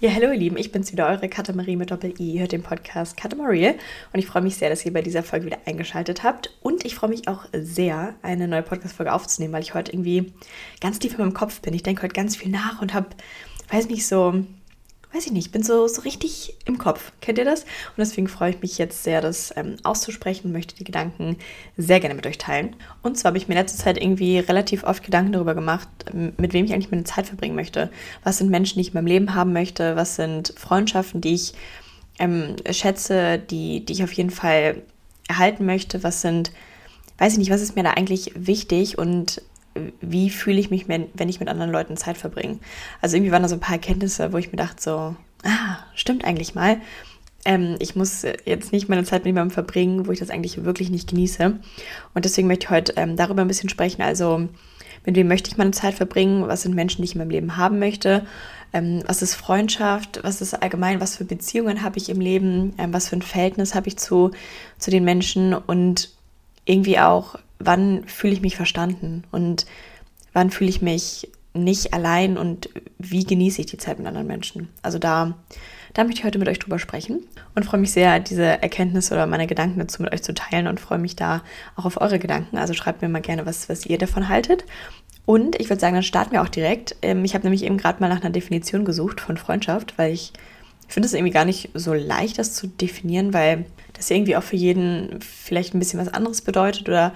[0.00, 2.34] Ja, hallo ihr Lieben, ich bin's wieder, eure Katamarie mit Doppel-I.
[2.34, 3.74] Ihr hört den Podcast Katamarie
[4.12, 6.56] und ich freue mich sehr, dass ihr bei dieser Folge wieder eingeschaltet habt.
[6.62, 10.32] Und ich freue mich auch sehr, eine neue Podcast-Folge aufzunehmen, weil ich heute irgendwie
[10.80, 11.74] ganz tief in meinem Kopf bin.
[11.74, 13.08] Ich denke heute ganz viel nach und habe,
[13.72, 14.44] weiß nicht, so
[15.12, 17.12] weiß ich nicht, bin so, so richtig im Kopf.
[17.20, 17.62] Kennt ihr das?
[17.62, 21.36] Und deswegen freue ich mich jetzt sehr, das ähm, auszusprechen und möchte die Gedanken
[21.76, 22.76] sehr gerne mit euch teilen.
[23.02, 26.52] Und zwar habe ich mir in letzter Zeit irgendwie relativ oft Gedanken darüber gemacht, mit
[26.52, 27.90] wem ich eigentlich meine Zeit verbringen möchte.
[28.22, 29.96] Was sind Menschen, die ich in meinem Leben haben möchte?
[29.96, 31.54] Was sind Freundschaften, die ich
[32.18, 34.82] ähm, schätze, die, die ich auf jeden Fall
[35.26, 36.02] erhalten möchte?
[36.02, 36.52] Was sind,
[37.16, 38.98] weiß ich nicht, was ist mir da eigentlich wichtig?
[38.98, 39.40] Und
[40.00, 42.58] wie fühle ich mich, wenn ich mit anderen Leuten Zeit verbringe.
[43.00, 46.24] Also irgendwie waren da so ein paar Erkenntnisse, wo ich mir dachte, so, ah, stimmt
[46.24, 46.78] eigentlich mal.
[47.44, 50.90] Ähm, ich muss jetzt nicht meine Zeit mit jemandem verbringen, wo ich das eigentlich wirklich
[50.90, 51.58] nicht genieße.
[52.14, 54.02] Und deswegen möchte ich heute ähm, darüber ein bisschen sprechen.
[54.02, 54.48] Also,
[55.06, 56.46] mit wem möchte ich meine Zeit verbringen?
[56.48, 58.26] Was sind Menschen, die ich in meinem Leben haben möchte?
[58.72, 60.20] Ähm, was ist Freundschaft?
[60.22, 61.00] Was ist allgemein?
[61.00, 62.74] Was für Beziehungen habe ich im Leben?
[62.76, 64.32] Ähm, was für ein Verhältnis habe ich zu,
[64.78, 65.54] zu den Menschen?
[65.54, 66.10] Und
[66.64, 69.66] irgendwie auch, wann fühle ich mich verstanden und
[70.32, 74.68] wann fühle ich mich nicht allein und wie genieße ich die Zeit mit anderen Menschen.
[74.82, 75.34] Also da,
[75.94, 79.26] da möchte ich heute mit euch drüber sprechen und freue mich sehr, diese Erkenntnisse oder
[79.26, 81.42] meine Gedanken dazu mit euch zu teilen und freue mich da
[81.74, 82.58] auch auf eure Gedanken.
[82.58, 84.64] Also schreibt mir mal gerne, was, was ihr davon haltet.
[85.26, 86.96] Und ich würde sagen, dann starten wir auch direkt.
[87.02, 90.32] Ähm, ich habe nämlich eben gerade mal nach einer Definition gesucht von Freundschaft, weil ich
[90.86, 94.56] finde es irgendwie gar nicht so leicht, das zu definieren, weil das irgendwie auch für
[94.56, 97.12] jeden vielleicht ein bisschen was anderes bedeutet oder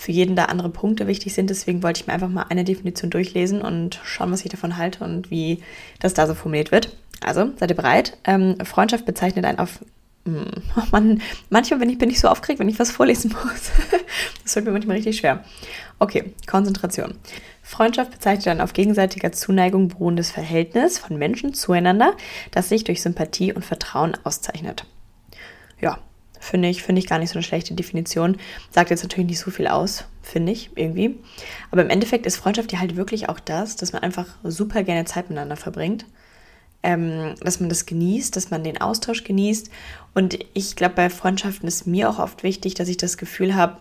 [0.00, 1.50] für jeden da andere Punkte wichtig sind.
[1.50, 5.04] Deswegen wollte ich mir einfach mal eine Definition durchlesen und schauen, was ich davon halte
[5.04, 5.62] und wie
[5.98, 6.96] das da so formuliert wird.
[7.22, 8.16] Also, seid ihr bereit?
[8.24, 9.80] Ähm, Freundschaft bezeichnet einen auf.
[10.24, 13.72] Hm, oh Mann, manchmal bin ich, bin ich so aufgeregt, wenn ich was vorlesen muss.
[14.42, 15.44] das wird mir manchmal richtig schwer.
[15.98, 17.14] Okay, Konzentration.
[17.62, 22.16] Freundschaft bezeichnet ein auf gegenseitiger Zuneigung beruhendes Verhältnis von Menschen zueinander,
[22.52, 24.86] das sich durch Sympathie und Vertrauen auszeichnet.
[25.78, 25.98] Ja,
[26.42, 28.38] Finde ich, finde ich gar nicht so eine schlechte Definition.
[28.70, 31.18] Sagt jetzt natürlich nicht so viel aus, finde ich, irgendwie.
[31.70, 35.04] Aber im Endeffekt ist Freundschaft ja halt wirklich auch das, dass man einfach super gerne
[35.04, 36.06] Zeit miteinander verbringt.
[36.82, 39.70] Ähm, dass man das genießt, dass man den Austausch genießt.
[40.14, 43.76] Und ich glaube, bei Freundschaften ist mir auch oft wichtig, dass ich das Gefühl habe,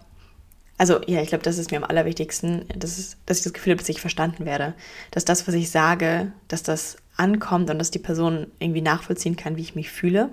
[0.77, 3.71] also ja, ich glaube, das ist mir am allerwichtigsten, dass, es, dass ich das Gefühl
[3.71, 4.73] habe, dass ich verstanden werde.
[5.11, 9.55] Dass das, was ich sage, dass das ankommt und dass die Person irgendwie nachvollziehen kann,
[9.55, 10.29] wie ich mich fühle.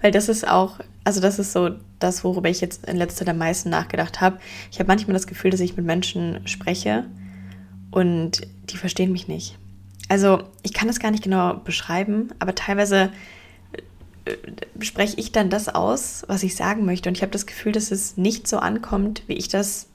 [0.00, 3.28] Weil das ist auch, also das ist so das, worüber ich jetzt in letzter Zeit
[3.30, 4.38] am meisten nachgedacht habe.
[4.70, 7.04] Ich habe manchmal das Gefühl, dass ich mit Menschen spreche
[7.90, 9.56] und die verstehen mich nicht.
[10.08, 13.10] Also ich kann das gar nicht genau beschreiben, aber teilweise
[14.24, 14.36] äh,
[14.80, 17.08] spreche ich dann das aus, was ich sagen möchte.
[17.08, 19.88] Und ich habe das Gefühl, dass es nicht so ankommt, wie ich das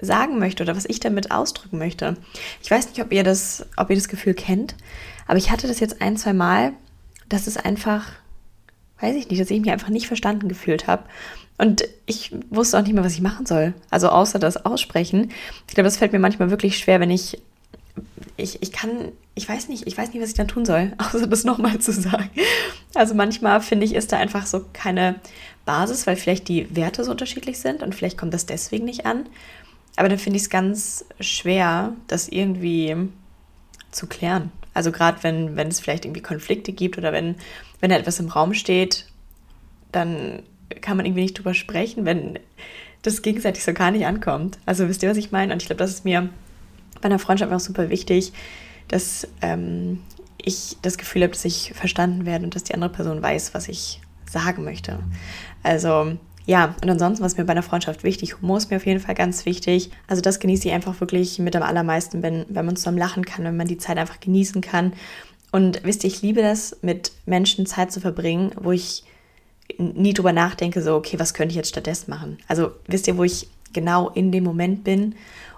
[0.00, 2.16] sagen möchte oder was ich damit ausdrücken möchte.
[2.62, 4.76] Ich weiß nicht, ob ihr das, ob ihr das Gefühl kennt,
[5.26, 6.72] aber ich hatte das jetzt ein, zwei Mal,
[7.28, 8.06] dass es einfach
[9.00, 11.04] weiß ich nicht, dass ich mich einfach nicht verstanden gefühlt habe.
[11.58, 13.74] Und ich wusste auch nicht mehr, was ich machen soll.
[13.90, 15.32] Also außer das Aussprechen.
[15.66, 17.40] Ich glaube, das fällt mir manchmal wirklich schwer, wenn ich.
[18.36, 21.26] Ich, ich kann, ich weiß nicht, ich weiß nicht, was ich dann tun soll, außer
[21.26, 22.30] das nochmal zu sagen.
[22.94, 25.16] Also manchmal finde ich, ist da einfach so keine
[25.64, 29.26] Basis, weil vielleicht die Werte so unterschiedlich sind und vielleicht kommt das deswegen nicht an.
[29.96, 33.08] Aber dann finde ich es ganz schwer, das irgendwie
[33.90, 34.50] zu klären.
[34.74, 37.36] Also gerade wenn, wenn es vielleicht irgendwie Konflikte gibt oder wenn,
[37.80, 39.06] wenn da etwas im Raum steht,
[39.92, 40.42] dann
[40.80, 42.38] kann man irgendwie nicht drüber sprechen, wenn
[43.02, 44.58] das gegenseitig so gar nicht ankommt.
[44.66, 45.52] Also wisst ihr, was ich meine?
[45.52, 46.28] Und ich glaube, das ist mir
[47.00, 48.32] bei einer Freundschaft auch super wichtig,
[48.88, 50.00] dass ähm,
[50.42, 53.68] ich das Gefühl habe, dass ich verstanden werde und dass die andere Person weiß, was
[53.68, 54.98] ich sagen möchte.
[55.62, 59.00] Also ja, und ansonsten, was mir bei einer Freundschaft wichtig, Humor ist mir auf jeden
[59.00, 59.90] Fall ganz wichtig.
[60.06, 63.44] Also das genieße ich einfach wirklich mit am allermeisten, wenn, wenn man zusammen lachen kann,
[63.44, 64.94] wenn man die Zeit einfach genießen kann.
[65.52, 69.04] Und wisst ihr, ich liebe das, mit Menschen Zeit zu verbringen, wo ich
[69.76, 72.38] nie drüber nachdenke, so, okay, was könnte ich jetzt stattdessen machen?
[72.48, 75.16] Also wisst ihr, wo ich genau in dem Moment bin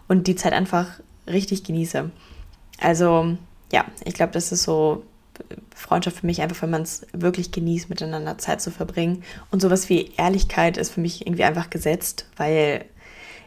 [0.08, 0.98] und die Zeit einfach
[1.28, 2.10] richtig genieße.
[2.80, 3.36] Also
[3.72, 5.04] ja, ich glaube, das ist so
[5.74, 9.22] Freundschaft für mich einfach, wenn man es wirklich genießt, miteinander Zeit zu verbringen.
[9.50, 12.84] Und sowas wie Ehrlichkeit ist für mich irgendwie einfach gesetzt, weil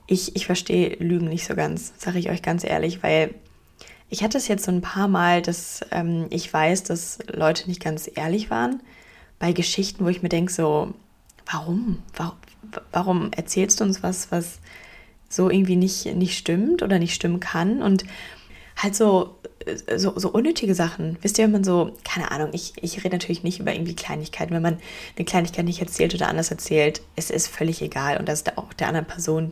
[0.07, 3.33] ich, ich verstehe Lügen nicht so ganz, sage ich euch ganz ehrlich, weil
[4.09, 7.81] ich hatte es jetzt so ein paar Mal, dass ähm, ich weiß, dass Leute nicht
[7.81, 8.81] ganz ehrlich waren
[9.39, 10.93] bei Geschichten, wo ich mir denke, so,
[11.51, 11.99] warum?
[12.91, 13.31] warum?
[13.31, 14.59] Erzählst du uns was, was
[15.29, 17.81] so irgendwie nicht, nicht stimmt oder nicht stimmen kann?
[17.81, 18.05] Und
[18.77, 19.35] halt so
[19.95, 21.17] so, so unnötige Sachen.
[21.21, 24.53] Wisst ihr, wenn man so, keine Ahnung, ich, ich rede natürlich nicht über irgendwie Kleinigkeiten.
[24.53, 24.79] Wenn man
[25.15, 28.17] eine Kleinigkeit nicht erzählt oder anders erzählt, es ist völlig egal.
[28.17, 29.51] Und das ist auch der anderen Person,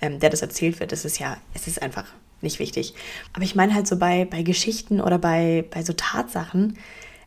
[0.00, 2.06] ähm, der das erzählt wird, das ist ja, es ist einfach
[2.40, 2.94] nicht wichtig.
[3.32, 6.78] Aber ich meine halt so bei, bei Geschichten oder bei, bei so Tatsachen,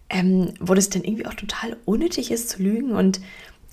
[0.09, 3.21] ähm, wo das dann irgendwie auch total unnötig ist zu lügen und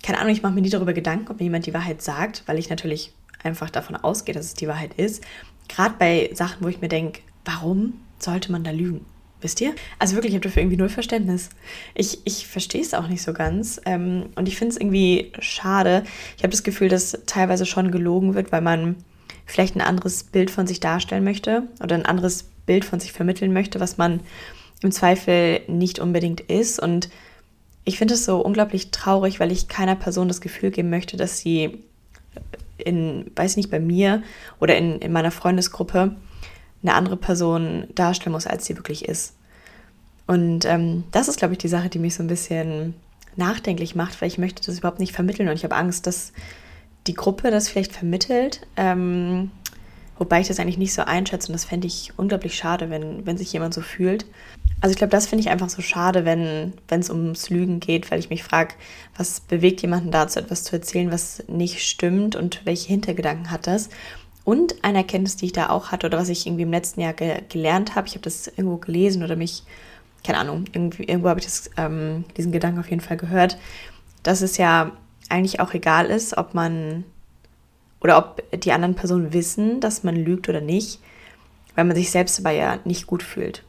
[0.03, 2.59] keine Ahnung, ich mache mir nie darüber Gedanken, ob mir jemand die Wahrheit sagt, weil
[2.59, 3.13] ich natürlich
[3.43, 5.23] einfach davon ausgehe, dass es die Wahrheit ist.
[5.69, 9.05] Gerade bei Sachen, wo ich mir denke, warum sollte man da lügen?
[9.41, 9.75] Wisst ihr?
[9.99, 11.49] Also wirklich, ich habe dafür irgendwie null Verständnis.
[11.95, 13.81] Ich, ich verstehe es auch nicht so ganz.
[13.87, 16.05] Ähm, und ich finde es irgendwie schade.
[16.37, 18.97] Ich habe das Gefühl, dass teilweise schon gelogen wird, weil man
[19.47, 23.53] vielleicht ein anderes Bild von sich darstellen möchte oder ein anderes Bild von sich vermitteln
[23.53, 24.21] möchte, was man
[24.83, 26.79] im Zweifel nicht unbedingt ist.
[26.79, 27.09] Und
[27.85, 31.39] ich finde es so unglaublich traurig, weil ich keiner Person das Gefühl geben möchte, dass
[31.39, 31.83] sie
[32.77, 34.23] in, weiß nicht, bei mir
[34.61, 36.17] oder in, in meiner Freundesgruppe
[36.83, 39.35] eine andere Person darstellen muss, als sie wirklich ist.
[40.27, 42.95] Und ähm, das ist, glaube ich, die Sache, die mich so ein bisschen
[43.37, 46.33] nachdenklich macht, weil ich möchte das überhaupt nicht vermitteln und ich habe Angst, dass
[47.07, 48.67] die Gruppe das vielleicht vermittelt.
[48.77, 49.51] Ähm,
[50.19, 53.39] wobei ich das eigentlich nicht so einschätze und das fände ich unglaublich schade, wenn, wenn
[53.39, 54.27] sich jemand so fühlt.
[54.81, 58.19] Also ich glaube, das finde ich einfach so schade, wenn es ums Lügen geht, weil
[58.19, 58.75] ich mich frage,
[59.17, 63.89] was bewegt jemanden dazu, etwas zu erzählen, was nicht stimmt und welche Hintergedanken hat das.
[64.45, 67.13] Und eine Erkenntnis, die ich da auch hatte oder was ich irgendwie im letzten Jahr
[67.13, 69.65] ge gelernt habe, ich habe das irgendwo gelesen oder mich,
[70.25, 73.59] keine Ahnung, irgendwie, irgendwo habe ich das, ähm, diesen Gedanken auf jeden Fall gehört,
[74.23, 74.93] dass es ja
[75.29, 77.05] eigentlich auch egal ist, ob man
[78.01, 81.01] oder ob die anderen Personen wissen, dass man lügt oder nicht,
[81.75, 83.63] weil man sich selbst dabei ja nicht gut fühlt.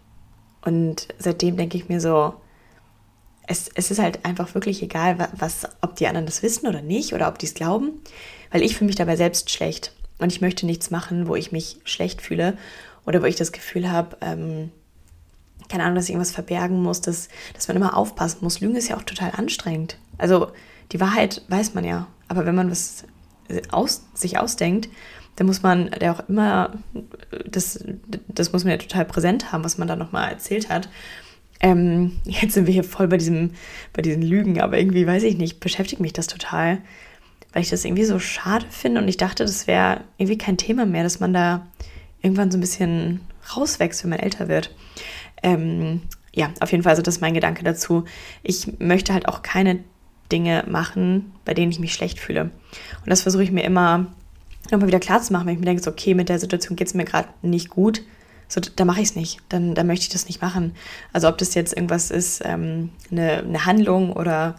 [0.63, 2.35] Und seitdem denke ich mir so,
[3.45, 7.13] es, es ist halt einfach wirklich egal, was, ob die anderen das wissen oder nicht
[7.13, 8.01] oder ob die es glauben,
[8.51, 11.77] weil ich fühle mich dabei selbst schlecht und ich möchte nichts machen, wo ich mich
[11.83, 12.57] schlecht fühle
[13.05, 14.71] oder wo ich das Gefühl habe, ähm,
[15.67, 18.59] keine Ahnung, dass ich irgendwas verbergen muss, dass, dass man immer aufpassen muss.
[18.59, 19.97] Lügen ist ja auch total anstrengend.
[20.17, 20.51] Also
[20.91, 23.05] die Wahrheit weiß man ja, aber wenn man was
[23.71, 24.89] aus, sich ausdenkt,
[25.35, 26.73] dann muss man ja auch immer,
[27.45, 27.83] das,
[28.27, 30.89] das muss man ja total präsent haben, was man da nochmal erzählt hat.
[31.61, 33.51] Ähm, jetzt sind wir hier voll bei, diesem,
[33.93, 36.79] bei diesen Lügen, aber irgendwie weiß ich nicht, beschäftigt mich das total,
[37.53, 40.85] weil ich das irgendwie so schade finde und ich dachte, das wäre irgendwie kein Thema
[40.85, 41.67] mehr, dass man da
[42.21, 43.21] irgendwann so ein bisschen
[43.55, 44.73] rauswächst, wenn man älter wird.
[45.43, 46.01] Ähm,
[46.33, 48.05] ja, auf jeden Fall, also das ist mein Gedanke dazu.
[48.43, 49.83] Ich möchte halt auch keine
[50.31, 52.43] Dinge machen, bei denen ich mich schlecht fühle.
[52.43, 54.07] Und das versuche ich mir immer
[54.69, 56.87] nochmal wieder klar zu machen, wenn ich mir denke, so, okay, mit der Situation geht
[56.87, 58.03] es mir gerade nicht gut,
[58.47, 60.75] so, da mache ich es nicht, dann, dann möchte ich das nicht machen.
[61.13, 64.55] Also ob das jetzt irgendwas ist, ähm, eine, eine Handlung oder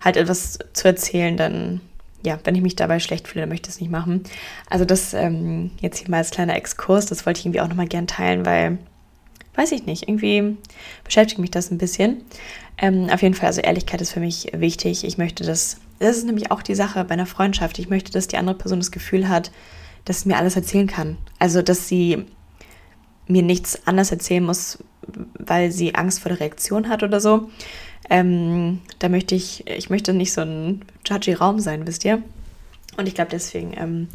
[0.00, 1.80] halt etwas zu erzählen, dann,
[2.24, 4.22] ja, wenn ich mich dabei schlecht fühle, dann möchte ich es nicht machen.
[4.68, 7.86] Also das ähm, jetzt hier mal als kleiner Exkurs, das wollte ich irgendwie auch nochmal
[7.86, 8.78] gern teilen, weil,
[9.54, 10.56] weiß ich nicht, irgendwie
[11.04, 12.22] beschäftigt mich das ein bisschen.
[12.78, 15.04] Ähm, auf jeden Fall, also Ehrlichkeit ist für mich wichtig.
[15.04, 17.78] Ich möchte das, das ist nämlich auch die Sache bei einer Freundschaft.
[17.78, 19.52] Ich möchte, dass die andere Person das Gefühl hat,
[20.04, 21.16] dass sie mir alles erzählen kann.
[21.38, 22.24] Also, dass sie
[23.26, 24.78] mir nichts anderes erzählen muss,
[25.38, 27.50] weil sie Angst vor der Reaktion hat oder so.
[28.10, 32.22] Ähm, da möchte ich, ich möchte nicht so ein judgy Raum sein, wisst ihr?
[32.96, 34.08] Und ich glaube deswegen, ähm,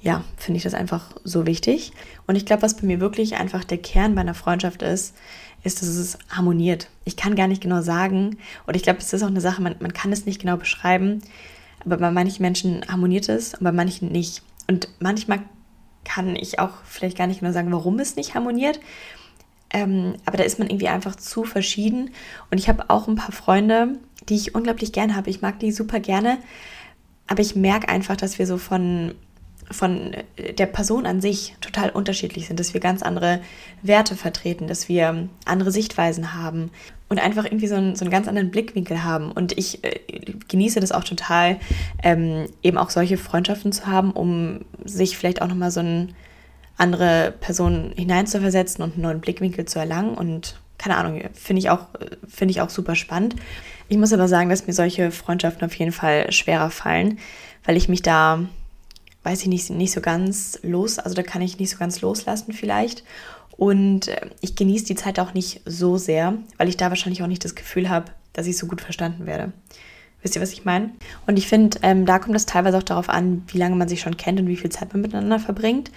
[0.00, 1.92] ja, finde ich das einfach so wichtig.
[2.26, 5.14] Und ich glaube, was bei mir wirklich einfach der Kern bei einer Freundschaft ist,
[5.62, 6.88] ist, dass es harmoniert.
[7.04, 9.76] Ich kann gar nicht genau sagen, oder ich glaube, es ist auch eine Sache, man,
[9.80, 11.20] man kann es nicht genau beschreiben,
[11.84, 14.42] aber bei manchen Menschen harmoniert es und bei manchen nicht.
[14.68, 15.40] Und manchmal
[16.04, 18.80] kann ich auch vielleicht gar nicht genau sagen, warum es nicht harmoniert.
[19.72, 22.10] Ähm, aber da ist man irgendwie einfach zu verschieden.
[22.50, 25.30] Und ich habe auch ein paar Freunde, die ich unglaublich gerne habe.
[25.30, 26.38] Ich mag die super gerne.
[27.26, 29.14] Aber ich merke einfach, dass wir so von
[29.70, 30.16] von
[30.58, 33.40] der Person an sich total unterschiedlich sind, dass wir ganz andere
[33.82, 36.72] Werte vertreten, dass wir andere Sichtweisen haben
[37.08, 39.30] und einfach irgendwie so einen, so einen ganz anderen Blickwinkel haben.
[39.30, 40.00] Und ich äh,
[40.48, 41.58] genieße das auch total,
[42.02, 46.08] ähm, eben auch solche Freundschaften zu haben, um sich vielleicht auch nochmal so eine
[46.80, 50.14] andere Person hineinzuversetzen und einen neuen Blickwinkel zu erlangen.
[50.14, 51.86] Und keine Ahnung, finde ich, auch,
[52.28, 53.36] find ich auch super spannend.
[53.88, 57.18] Ich muss aber sagen, dass mir solche Freundschaften auf jeden Fall schwerer fallen,
[57.64, 58.40] weil ich mich da
[59.22, 62.52] weiß ich nicht, nicht so ganz los, also da kann ich nicht so ganz loslassen
[62.52, 63.04] vielleicht.
[63.56, 67.26] Und äh, ich genieße die Zeit auch nicht so sehr, weil ich da wahrscheinlich auch
[67.26, 69.52] nicht das Gefühl habe, dass ich so gut verstanden werde.
[70.22, 70.90] Wisst ihr, was ich meine?
[71.26, 74.00] Und ich finde, ähm, da kommt es teilweise auch darauf an, wie lange man sich
[74.00, 75.90] schon kennt und wie viel Zeit man miteinander verbringt.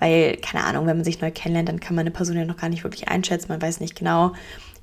[0.00, 2.56] Weil, keine Ahnung, wenn man sich neu kennenlernt, dann kann man eine Person ja noch
[2.56, 3.46] gar nicht wirklich einschätzen.
[3.50, 4.32] Man weiß nicht genau,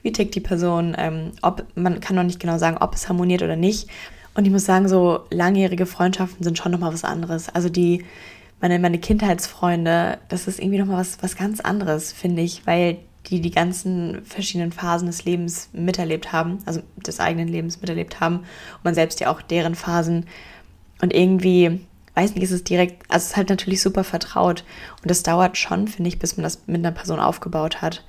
[0.02, 3.42] wie tickt die Person, ähm, ob man kann noch nicht genau sagen, ob es harmoniert
[3.42, 3.90] oder nicht.
[4.34, 7.50] Und ich muss sagen, so langjährige Freundschaften sind schon nochmal was anderes.
[7.50, 8.06] Also die,
[8.62, 12.98] meine, meine Kindheitsfreunde, das ist irgendwie nochmal was, was ganz anderes, finde ich, weil
[13.30, 18.38] die die ganzen verschiedenen Phasen des Lebens miterlebt haben, also des eigenen Lebens miterlebt haben
[18.38, 20.26] und man selbst ja auch deren Phasen.
[21.02, 21.82] Und irgendwie,
[22.16, 24.64] weiß nicht, ist es direkt, also es ist halt natürlich super vertraut
[25.02, 28.06] und das dauert schon, finde ich, bis man das mit einer Person aufgebaut hat.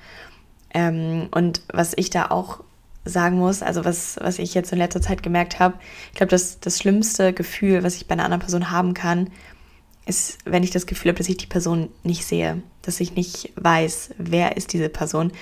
[0.73, 2.61] Ähm, und was ich da auch
[3.05, 5.77] sagen muss, also was, was ich jetzt in letzter Zeit gemerkt habe,
[6.11, 9.31] ich glaube, das, das schlimmste Gefühl, was ich bei einer anderen Person haben kann,
[10.07, 13.53] ist, wenn ich das Gefühl habe, dass ich die Person nicht sehe, dass ich nicht
[13.57, 15.33] weiß, wer ist diese Person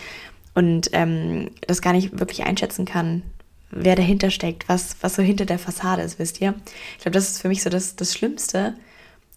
[0.55, 3.23] und ähm, das gar nicht wirklich einschätzen kann,
[3.71, 6.55] wer dahinter steckt, was, was so hinter der Fassade ist, wisst ihr?
[6.97, 8.75] Ich glaube, das ist für mich so das, das Schlimmste,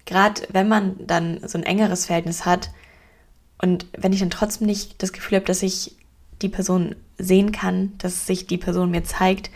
[0.06, 2.72] gerade wenn man dann so ein engeres Verhältnis hat
[3.58, 5.96] und wenn ich dann trotzdem nicht das Gefühl habe, dass ich
[6.42, 9.50] die Person sehen kann, dass sich die Person mir zeigt,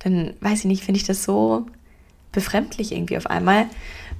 [0.00, 1.66] dann weiß ich nicht, finde ich das so
[2.32, 3.66] befremdlich irgendwie auf einmal,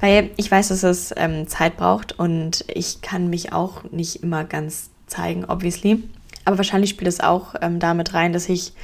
[0.00, 4.44] weil ich weiß, dass es ähm, Zeit braucht und ich kann mich auch nicht immer
[4.44, 6.02] ganz zeigen, obviously.
[6.44, 8.74] Aber wahrscheinlich spielt es auch ähm, damit rein, dass ich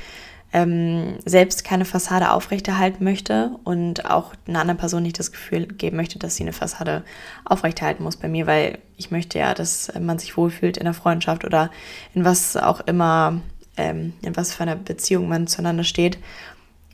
[0.52, 5.96] ähm, selbst keine Fassade aufrechterhalten möchte und auch einer anderen Person nicht das Gefühl geben
[5.96, 7.04] möchte, dass sie eine Fassade
[7.44, 11.44] aufrechterhalten muss bei mir, weil ich möchte ja, dass man sich wohlfühlt in der Freundschaft
[11.44, 11.70] oder
[12.14, 13.40] in was auch immer,
[13.76, 16.18] ähm, in was für einer Beziehung man zueinander steht.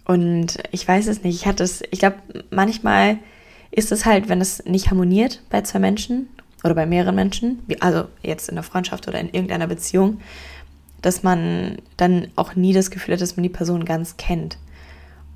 [0.04, 1.34] Und ich weiß es nicht.
[1.34, 2.16] Ich hatte es, ich glaube,
[2.50, 3.18] manchmal
[3.70, 6.28] ist es halt, wenn es nicht harmoniert bei zwei Menschen
[6.64, 10.20] oder bei mehreren Menschen, also jetzt in der Freundschaft oder in irgendeiner Beziehung,
[11.02, 14.58] dass man dann auch nie das Gefühl hat, dass man die Person ganz kennt.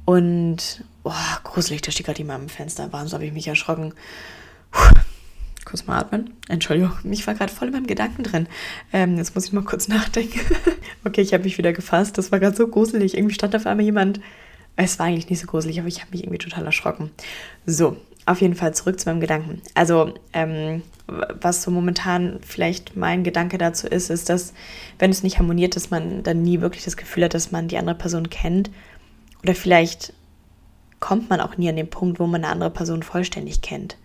[0.04, 2.88] Und, boah, gruselig, da steht gerade jemand am Fenster.
[2.90, 3.94] Warum habe ich mich erschrocken?
[4.72, 4.94] Puh.
[5.64, 6.34] Kurz mal atmen.
[6.49, 8.49] Entschuldigung, ich war gerade voll in meinem Gedanken drin.
[8.92, 10.40] Ähm, jetzt muss ich mal kurz nachdenken.
[11.04, 12.18] okay, ich habe mich wieder gefasst.
[12.18, 13.16] Das war gerade so gruselig.
[13.16, 14.20] Irgendwie stand auf einmal jemand.
[14.76, 17.10] Es war eigentlich nicht so gruselig, aber ich habe mich irgendwie total erschrocken.
[17.66, 17.96] So,
[18.30, 19.60] auf jeden Fall zurück zu meinem Gedanken.
[19.75, 24.54] Also, ähm, was so momentan vielleicht mein Gedanke dazu ist, ist, dass,
[24.99, 27.78] wenn es nicht harmoniert, dass man dann nie wirklich das Gefühl hat, dass man die
[27.78, 28.70] andere Person kennt.
[29.42, 30.12] Oder vielleicht
[31.00, 33.96] kommt man auch nie an den Punkt, wo man eine andere Person vollständig kennt.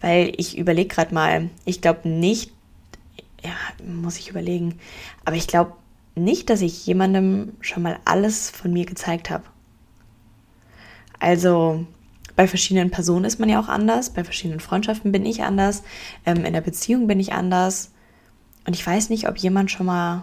[0.00, 2.52] Weil ich überlege gerade mal, ich glaube nicht,
[3.42, 3.52] ja,
[3.86, 4.78] muss ich überlegen,
[5.24, 5.72] aber ich glaube
[6.14, 9.44] nicht, dass ich jemandem schon mal alles von mir gezeigt habe.
[11.20, 11.86] Also,
[12.38, 15.82] bei verschiedenen Personen ist man ja auch anders, bei verschiedenen Freundschaften bin ich anders,
[16.24, 17.90] ähm, in der Beziehung bin ich anders.
[18.64, 20.22] Und ich weiß nicht, ob jemand schon mal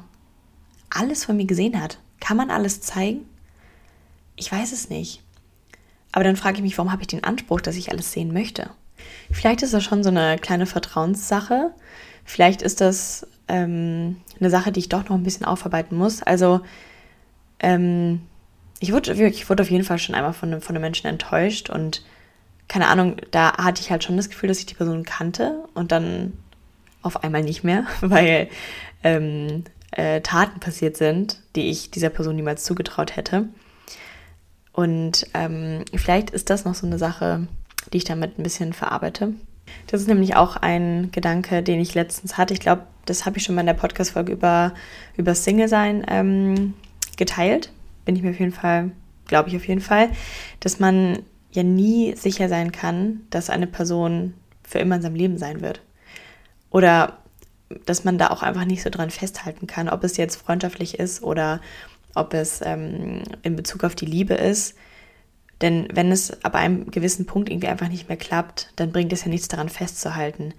[0.90, 2.00] alles von mir gesehen hat.
[2.22, 3.26] Kann man alles zeigen?
[4.38, 5.24] Ich weiß es nicht.
[6.14, 8.70] Aber dann frage ich mich, warum habe ich den Anspruch, dass ich alles sehen möchte?
[9.30, 11.74] Vielleicht ist das schon so eine kleine Vertrauenssache.
[12.24, 16.24] Vielleicht ist das ähm, eine Sache, die ich doch noch ein bisschen aufarbeiten muss.
[16.24, 16.62] Also,
[17.60, 18.22] ähm,
[18.86, 21.70] ich wurde, ich wurde auf jeden Fall schon einmal von einem, von einem Menschen enttäuscht
[21.70, 22.04] und
[22.68, 25.92] keine Ahnung, da hatte ich halt schon das Gefühl, dass ich die Person kannte und
[25.92, 26.34] dann
[27.02, 28.48] auf einmal nicht mehr, weil
[29.04, 33.48] ähm, äh, Taten passiert sind, die ich dieser Person niemals zugetraut hätte.
[34.72, 37.48] Und ähm, vielleicht ist das noch so eine Sache,
[37.92, 39.34] die ich damit ein bisschen verarbeite.
[39.88, 42.54] Das ist nämlich auch ein Gedanke, den ich letztens hatte.
[42.54, 44.74] Ich glaube, das habe ich schon mal in der Podcast-Folge über,
[45.18, 46.74] über Single-Sein ähm,
[47.18, 47.72] geteilt
[48.06, 48.92] bin ich mir auf jeden Fall,
[49.26, 50.10] glaube ich auf jeden Fall,
[50.60, 51.20] dass man
[51.52, 54.34] ja nie sicher sein kann, dass eine Person
[54.64, 55.82] für immer in seinem Leben sein wird.
[56.70, 57.20] Oder
[57.86, 61.24] dass man da auch einfach nicht so dran festhalten kann, ob es jetzt freundschaftlich ist
[61.24, 61.62] oder
[62.14, 64.76] ob es ähm, in Bezug auf die Liebe ist.
[65.62, 69.24] Denn wenn es ab einem gewissen Punkt irgendwie einfach nicht mehr klappt, dann bringt es
[69.24, 70.54] ja nichts daran festzuhalten.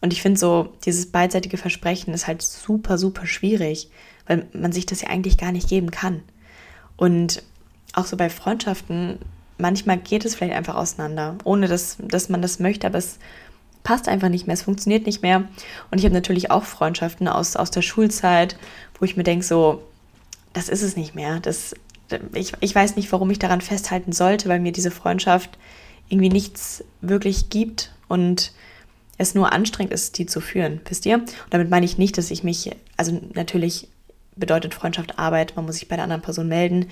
[0.00, 3.90] Und ich finde so, dieses beidseitige Versprechen ist halt super, super schwierig,
[4.26, 6.22] weil man sich das ja eigentlich gar nicht geben kann.
[6.96, 7.42] Und
[7.92, 9.18] auch so bei Freundschaften,
[9.58, 13.18] manchmal geht es vielleicht einfach auseinander, ohne dass, dass man das möchte, aber es
[13.82, 15.44] passt einfach nicht mehr, es funktioniert nicht mehr.
[15.90, 18.56] Und ich habe natürlich auch Freundschaften aus, aus der Schulzeit,
[18.98, 19.82] wo ich mir denke, so,
[20.52, 21.40] das ist es nicht mehr.
[21.40, 21.74] Das,
[22.34, 25.56] ich, ich weiß nicht, warum ich daran festhalten sollte, weil mir diese Freundschaft
[26.08, 28.52] irgendwie nichts wirklich gibt und
[29.18, 31.16] es nur anstrengend ist, die zu führen, wisst ihr?
[31.18, 33.88] Und damit meine ich nicht, dass ich mich, also natürlich
[34.36, 36.88] bedeutet Freundschaft Arbeit, man muss sich bei der anderen Person melden.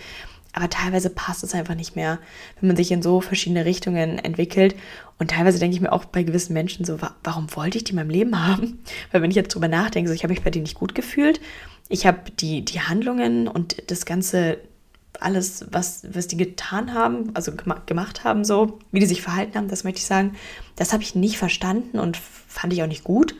[0.55, 2.21] Aber teilweise passt es einfach nicht mehr,
[2.61, 4.77] wenn man sich in so verschiedene Richtungen entwickelt.
[5.19, 7.97] Und teilweise denke ich mir auch bei gewissen Menschen so, warum wollte ich die in
[7.97, 8.83] meinem Leben haben?
[9.13, 11.41] Weil wenn ich jetzt drüber nachdenke, so, ich habe mich bei denen nicht gut gefühlt.
[11.89, 14.59] Ich habe die, die Handlungen und das Ganze,
[15.19, 19.69] alles, was, was die getan haben, also gemacht haben, so, wie die sich verhalten haben,
[19.69, 20.35] das möchte ich sagen,
[20.77, 23.35] das habe ich nicht verstanden und fand ich auch nicht gut.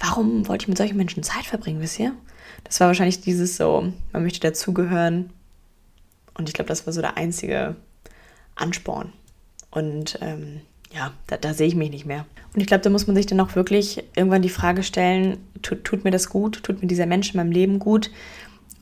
[0.00, 2.12] Warum wollte ich mit solchen Menschen Zeit verbringen, wisst ihr?
[2.64, 5.30] Das war wahrscheinlich dieses so, man möchte dazugehören.
[6.34, 7.76] Und ich glaube, das war so der einzige
[8.54, 9.12] Ansporn.
[9.70, 10.60] Und ähm,
[10.92, 12.26] ja, da, da, sehe ich mich nicht mehr.
[12.54, 15.84] Und ich glaube, da muss man sich dann auch wirklich irgendwann die Frage stellen, tut,
[15.84, 16.62] tut mir das gut?
[16.62, 18.10] Tut mir dieser Mensch in meinem Leben gut?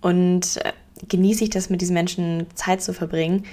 [0.01, 0.73] Und äh,
[1.09, 3.45] genieße ich das, mit diesen Menschen Zeit zu verbringen?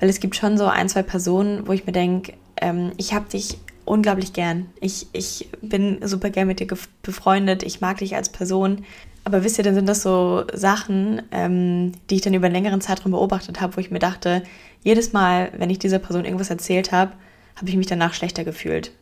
[0.00, 3.28] Weil es gibt schon so ein, zwei Personen, wo ich mir denke, ähm, ich habe
[3.28, 4.66] dich unglaublich gern.
[4.80, 6.68] Ich, ich bin super gern mit dir
[7.02, 7.62] befreundet.
[7.62, 8.84] Ich mag dich als Person
[9.24, 12.82] Aber wisst ihr, dann sind das so Sachen, ähm, die ich dann über einen längeren
[12.82, 14.42] Zeitraum beobachtet habe, wo ich mir dachte,
[14.82, 17.12] jedes Mal, wenn ich dieser Person irgendwas erzählt habe,
[17.56, 18.92] habe ich mich danach schlechter gefühlt.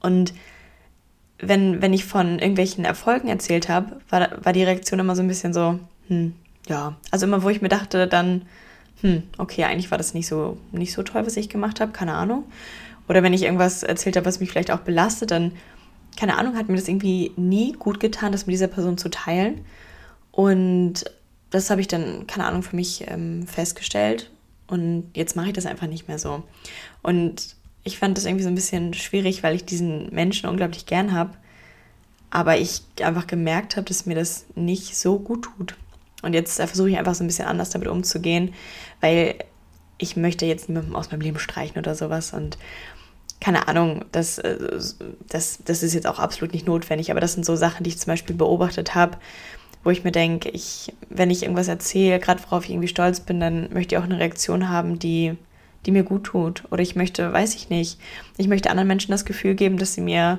[0.00, 0.32] Und
[1.38, 5.28] wenn, wenn ich von irgendwelchen Erfolgen erzählt habe, war, war die Reaktion immer so ein
[5.28, 6.34] bisschen so, hm,
[6.68, 6.96] ja.
[7.10, 8.42] Also immer, wo ich mir dachte, dann,
[9.00, 12.14] hm, okay, eigentlich war das nicht so, nicht so toll, was ich gemacht habe, keine
[12.14, 12.44] Ahnung.
[13.08, 15.52] Oder wenn ich irgendwas erzählt habe, was mich vielleicht auch belastet, dann
[16.16, 19.64] keine Ahnung, hat mir das irgendwie nie gut getan, das mit dieser Person zu teilen.
[20.30, 21.04] Und
[21.50, 24.30] das habe ich dann, keine Ahnung, für mich ähm, festgestellt.
[24.66, 26.42] Und jetzt mache ich das einfach nicht mehr so.
[27.02, 31.12] Und ich fand das irgendwie so ein bisschen schwierig, weil ich diesen Menschen unglaublich gern
[31.12, 31.32] habe.
[32.30, 35.76] Aber ich einfach gemerkt habe, dass mir das nicht so gut tut.
[36.22, 38.54] Und jetzt äh, versuche ich einfach so ein bisschen anders damit umzugehen,
[39.00, 39.34] weil
[39.98, 42.32] ich möchte jetzt niemandem aus meinem Leben streichen oder sowas.
[42.32, 42.56] Und
[43.42, 44.56] keine Ahnung, das, äh,
[45.28, 47.98] das, das ist jetzt auch absolut nicht notwendig, aber das sind so Sachen, die ich
[47.98, 49.18] zum Beispiel beobachtet habe,
[49.82, 53.40] wo ich mir denke, ich, wenn ich irgendwas erzähle, gerade worauf ich irgendwie stolz bin,
[53.40, 55.34] dann möchte ich auch eine Reaktion haben, die,
[55.84, 56.62] die mir gut tut.
[56.70, 57.98] Oder ich möchte, weiß ich nicht,
[58.36, 60.38] ich möchte anderen Menschen das Gefühl geben, dass sie mir,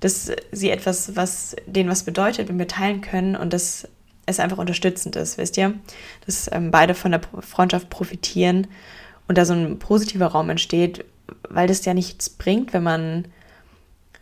[0.00, 3.86] dass sie etwas, was denen was bedeutet, mit mir teilen können und dass
[4.26, 5.74] es einfach unterstützend ist, wisst ihr?
[6.26, 8.66] Dass ähm, beide von der Freundschaft profitieren
[9.28, 11.04] und da so ein positiver Raum entsteht,
[11.48, 13.26] weil das ja nichts bringt, wenn man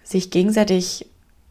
[0.05, 1.07] sich gegenseitig,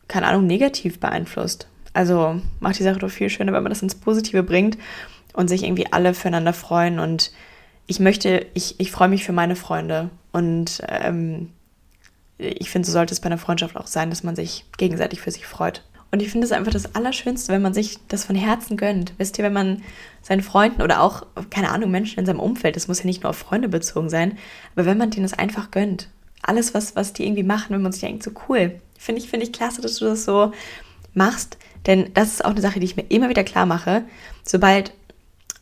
[0.07, 1.67] keine Ahnung, negativ beeinflusst.
[1.93, 4.77] Also macht die Sache doch viel schöner, wenn man das ins Positive bringt
[5.33, 6.99] und sich irgendwie alle füreinander freuen.
[6.99, 7.31] Und
[7.87, 10.09] ich möchte, ich, ich freue mich für meine Freunde.
[10.31, 11.49] Und ähm,
[12.37, 15.31] ich finde, so sollte es bei einer Freundschaft auch sein, dass man sich gegenseitig für
[15.31, 15.83] sich freut.
[16.11, 19.13] Und ich finde es einfach das Allerschönste, wenn man sich das von Herzen gönnt.
[19.17, 19.83] Wisst ihr, wenn man
[20.21, 23.29] seinen Freunden oder auch, keine Ahnung, Menschen in seinem Umfeld, das muss ja nicht nur
[23.29, 24.37] auf Freunde bezogen sein,
[24.75, 26.09] aber wenn man denen das einfach gönnt.
[26.41, 28.79] Alles, was, was die irgendwie machen, wenn man sich denkt, so cool.
[28.97, 30.51] Finde ich, finde ich klasse, dass du das so
[31.13, 31.57] machst.
[31.85, 34.03] Denn das ist auch eine Sache, die ich mir immer wieder klar mache.
[34.43, 34.93] Sobald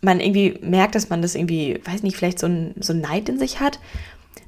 [0.01, 3.27] man irgendwie merkt, dass man das irgendwie, weiß nicht, vielleicht so ein, so ein Neid
[3.29, 3.79] in sich hat,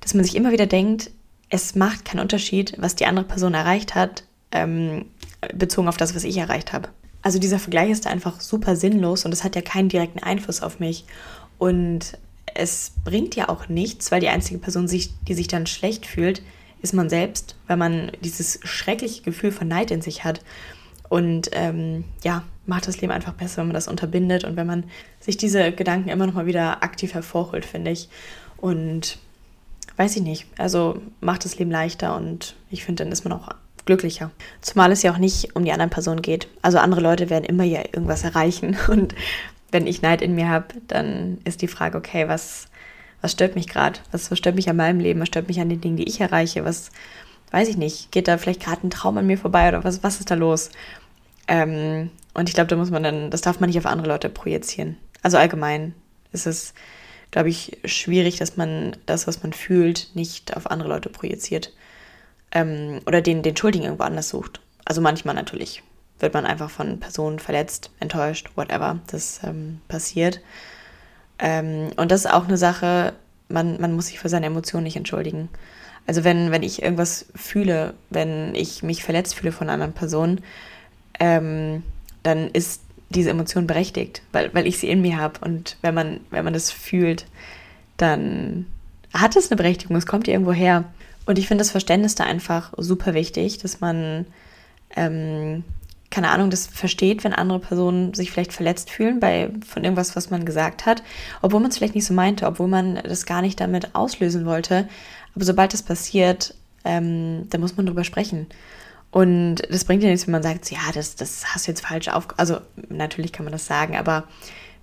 [0.02, 1.12] dass man sich immer wieder denkt,
[1.50, 5.06] es macht keinen Unterschied, was die andere Person erreicht hat, ähm,
[5.54, 6.90] bezogen auf das, was ich erreicht habe.
[7.22, 10.80] Also dieser Vergleich ist einfach super sinnlos und es hat ja keinen direkten Einfluss auf
[10.80, 11.06] mich.
[11.58, 12.18] Und
[12.54, 16.42] es bringt ja auch nichts, weil die einzige Person, die sich dann schlecht fühlt,
[16.82, 20.42] ist man selbst, weil man dieses schreckliche Gefühl von Neid in sich hat.
[21.10, 24.84] Und ähm, ja, macht das Leben einfach besser, wenn man das unterbindet und wenn man
[25.20, 28.10] sich diese Gedanken immer noch mal wieder aktiv hervorholt, finde ich.
[28.58, 29.18] Und
[29.98, 33.50] weiß ich nicht, also macht das Leben leichter und ich finde, dann ist man auch
[33.86, 34.32] glücklicher.
[34.62, 36.48] Zumal es ja auch nicht um die anderen Personen geht.
[36.62, 38.78] Also andere Leute werden immer ja irgendwas erreichen.
[38.88, 39.16] Und
[39.72, 42.68] wenn ich Neid in mir habe, dann ist die Frage, okay, was,
[43.22, 44.00] was stört mich gerade?
[44.12, 45.20] Was, was stört mich an meinem Leben?
[45.20, 46.66] Was stört mich an den Dingen, die ich erreiche?
[46.66, 46.92] Was,
[47.52, 50.20] weiß ich nicht, geht da vielleicht gerade ein Traum an mir vorbei oder was, was
[50.20, 50.70] ist da los?
[51.48, 54.30] Ähm, und ich glaube, da muss man dann, das darf man nicht auf andere Leute
[54.30, 54.98] projizieren.
[55.24, 55.94] Also allgemein
[56.32, 56.74] ist es,
[57.32, 61.74] glaube ich, schwierig, dass man das, was man fühlt, nicht auf andere Leute projiziert
[62.52, 64.62] ähm, oder den, den Schuldigen irgendwo anders sucht.
[64.86, 65.84] Also manchmal natürlich
[66.20, 70.42] wird man einfach von Personen verletzt, enttäuscht, whatever, das ähm, passiert.
[71.38, 73.14] Ähm, und das ist auch eine Sache,
[73.48, 75.50] man, man muss sich für seine Emotionen nicht entschuldigen.
[76.08, 80.42] Also wenn, wenn ich irgendwas fühle, wenn ich mich verletzt fühle von einer anderen Person,
[81.20, 81.84] ähm,
[82.24, 85.40] dann ist diese Emotion berechtigt, weil, weil ich sie in mir habe.
[85.42, 87.26] Und wenn man, wenn man das fühlt,
[87.98, 88.66] dann
[89.14, 90.86] hat es eine Berechtigung, es kommt irgendwo her.
[91.30, 94.26] Und ich finde das Verständnis da einfach super wichtig, dass man,
[94.96, 95.64] ähm,
[96.10, 100.32] keine Ahnung, das versteht, wenn andere Personen sich vielleicht verletzt fühlen bei, von irgendwas, was
[100.32, 101.04] man gesagt hat,
[101.44, 104.90] obwohl man es vielleicht nicht so meinte, obwohl man das gar nicht damit auslösen wollte.
[105.36, 108.48] Aber sobald das passiert, ähm, da muss man drüber sprechen.
[109.12, 112.08] Und das bringt ja nichts, wenn man sagt, ja, das, das hast du jetzt falsch
[112.08, 112.30] auf.
[112.38, 112.58] Also
[112.90, 114.24] natürlich kann man das sagen, aber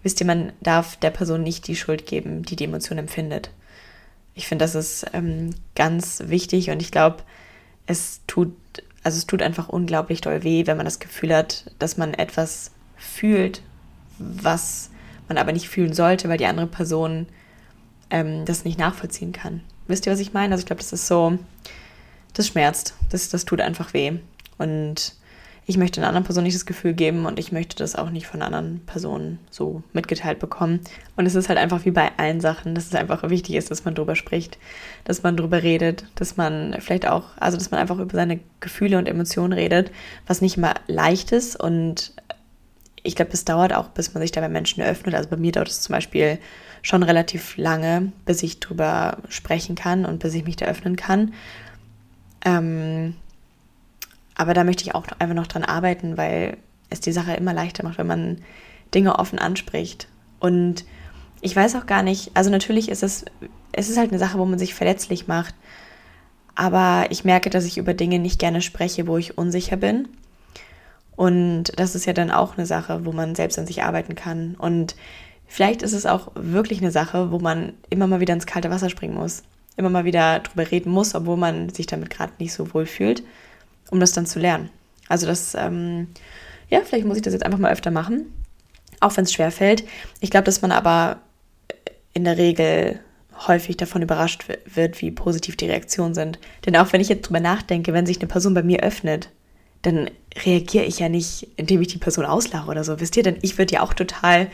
[0.05, 3.51] wisst ihr, man darf der Person nicht die Schuld geben, die die Emotion empfindet.
[4.37, 7.25] Ich finde, das ist ähm, ganz wichtig und ich glaube,
[7.87, 8.55] es tut,
[9.03, 12.71] also es tut einfach unglaublich doll weh, wenn man das Gefühl hat, dass man etwas
[12.97, 13.63] fühlt,
[14.19, 14.91] was
[15.27, 17.27] man aber nicht fühlen sollte, weil die andere Person
[18.11, 19.63] ähm, das nicht nachvollziehen kann.
[19.87, 20.53] Wisst ihr, was ich meine?
[20.53, 21.39] Also ich glaube, das ist so,
[22.35, 24.19] das schmerzt, das, das tut einfach weh.
[24.59, 25.15] Und
[25.69, 28.29] ich möchte einer anderen Person nicht das Gefühl geben und ich möchte das auch nicht
[28.29, 30.81] von anderen Personen so mitgeteilt bekommen.
[31.17, 33.85] Und es ist halt einfach wie bei allen Sachen, dass es einfach wichtig ist, dass
[33.85, 34.59] man drüber spricht,
[35.03, 38.97] dass man drüber redet, dass man vielleicht auch, also dass man einfach über seine Gefühle
[38.97, 39.91] und Emotionen redet,
[40.29, 42.13] was nicht immer leicht ist und
[43.03, 45.15] ich glaube, es dauert auch, bis man sich da bei Menschen öffnet.
[45.15, 46.39] Also bei mir dauert es zum Beispiel
[46.83, 51.33] schon relativ lange, bis ich drüber sprechen kann und bis ich mich da öffnen kann.
[52.45, 53.15] Ähm,
[54.37, 56.59] aber da möchte ich auch einfach noch dran arbeiten, weil
[56.91, 58.39] es die Sache immer leichter macht, wenn man
[58.95, 60.09] Dinge offen anspricht.
[60.39, 60.85] Und
[61.41, 63.25] ich weiß auch gar nicht, also natürlich ist es,
[63.73, 65.55] es ist halt eine Sache, wo man sich verletzlich macht.
[66.55, 70.09] Aber ich merke, dass ich über Dinge nicht gerne spreche, wo ich unsicher bin.
[71.17, 74.55] Und das ist ja dann auch eine Sache, wo man selbst an sich arbeiten kann.
[74.55, 74.97] Und
[75.47, 78.91] vielleicht ist es auch wirklich eine Sache, wo man immer mal wieder ins kalte Wasser
[78.91, 79.43] springen muss.
[79.79, 83.23] Immer mal wieder drüber reden muss, obwohl man sich damit gerade nicht so wohl fühlt,
[83.91, 84.71] um das dann zu lernen.
[85.09, 86.09] Also das, ähm,
[86.69, 88.33] ja, vielleicht muss ich das jetzt einfach mal öfter machen.
[89.01, 89.85] Auch wenn es schwer fällt.
[90.21, 91.21] Ich glaube, dass man aber
[92.15, 93.01] in der Regel
[93.47, 96.39] häufig davon überrascht wird, wie positiv die Reaktionen sind.
[96.65, 99.29] Denn auch wenn ich jetzt drüber nachdenke, wenn sich eine Person bei mir öffnet,
[99.83, 100.11] dann
[100.45, 102.99] reagiere ich ja nicht, indem ich die Person auslache oder so.
[102.99, 104.49] Wisst ihr, denn ich würde ja auch total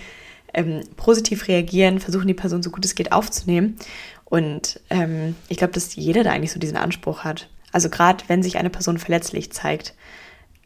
[0.53, 3.77] ähm, positiv reagieren, versuchen die Person so gut es geht aufzunehmen.
[4.25, 7.49] Und ähm, ich glaube, dass jeder da eigentlich so diesen Anspruch hat.
[7.73, 9.95] Also gerade wenn sich eine Person verletzlich zeigt,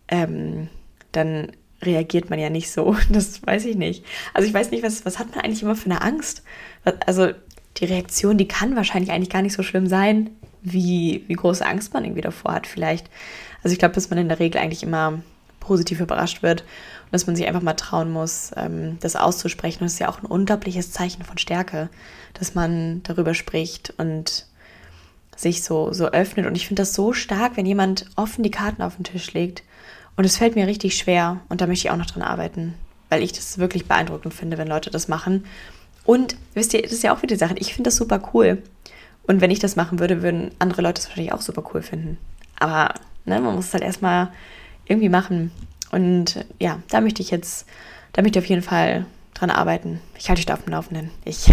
[0.09, 0.69] ähm,
[1.13, 2.97] dann reagiert man ja nicht so.
[3.11, 4.05] Das weiß ich nicht.
[4.35, 6.43] Also ich weiß nicht, was, was hat man eigentlich immer für eine Angst?
[7.07, 7.31] Also
[7.79, 10.31] die Reaktion, die kann wahrscheinlich eigentlich gar nicht so schlimm sein,
[10.63, 13.09] wie, wie große Angst man irgendwie davor hat vielleicht.
[13.63, 15.21] Also ich glaube, dass man in der Regel eigentlich immer
[15.61, 19.81] positiv überrascht wird und dass man sich einfach mal trauen muss, ähm, das auszusprechen.
[19.81, 21.91] Und es ist ja auch ein unglaubliches Zeichen von Stärke,
[22.35, 24.47] dass man darüber spricht und
[25.37, 26.47] sich so, so öffnet.
[26.47, 29.63] Und ich finde das so stark, wenn jemand offen die Karten auf den Tisch legt.
[30.17, 32.75] Und es fällt mir richtig schwer und da möchte ich auch noch dran arbeiten,
[33.11, 35.45] weil ich das wirklich beeindruckend finde, wenn Leute das machen
[36.07, 38.63] und wisst ihr, das ist ja auch wieder die Sache, ich finde das super cool.
[39.27, 42.17] Und wenn ich das machen würde, würden andere Leute das wahrscheinlich auch super cool finden.
[42.59, 42.95] Aber
[43.25, 44.29] ne, man muss es halt erstmal
[44.87, 45.51] irgendwie machen.
[45.91, 47.67] Und ja, da möchte ich jetzt,
[48.13, 50.01] da möchte ich auf jeden Fall dran arbeiten.
[50.17, 51.11] Ich halte dich da auf dem Laufenden.
[51.25, 51.47] Ich,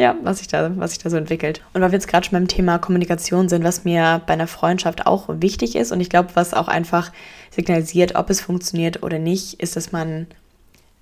[0.00, 1.60] ja, was sich da, was sich da so entwickelt.
[1.74, 5.06] Und weil wir jetzt gerade schon beim Thema Kommunikation sind, was mir bei einer Freundschaft
[5.06, 7.12] auch wichtig ist und ich glaube, was auch einfach
[7.50, 10.26] signalisiert, ob es funktioniert oder nicht, ist, dass man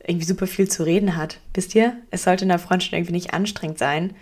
[0.05, 1.39] irgendwie super viel zu reden hat.
[1.55, 1.97] Wisst ihr?
[2.11, 4.17] Es sollte in der Freundschaft irgendwie nicht anstrengend sein,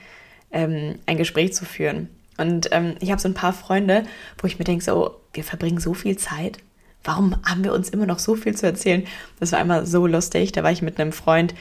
[0.53, 2.11] ähm, ein Gespräch zu führen.
[2.37, 4.03] Und ähm, ich habe so ein paar Freunde,
[4.39, 6.59] wo ich mir denke, so, wir verbringen so viel Zeit.
[7.03, 9.07] Warum haben wir uns immer noch so viel zu erzählen?
[9.41, 10.53] Das war einmal so lustig.
[10.53, 11.55] Da war ich mit einem Freund,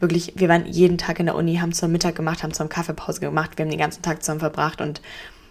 [0.00, 3.20] wirklich, wir waren jeden Tag in der Uni, haben zum Mittag gemacht, haben zum Kaffeepause
[3.20, 5.00] gemacht, wir haben den ganzen Tag zusammen verbracht und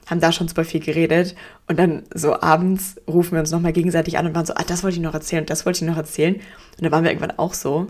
[0.07, 1.35] haben da schon super viel geredet.
[1.67, 4.83] Und dann so abends rufen wir uns nochmal gegenseitig an und waren so, ah, das
[4.83, 6.35] wollte ich noch erzählen und das wollte ich noch erzählen.
[6.35, 7.87] Und dann waren wir irgendwann auch so,